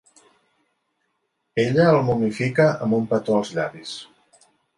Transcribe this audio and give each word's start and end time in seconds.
Ella 1.63 1.85
el 1.89 1.99
momifica 2.07 2.67
amb 2.87 2.99
un 3.01 3.07
petó 3.13 3.37
als 3.43 3.53
llavis. 3.61 3.95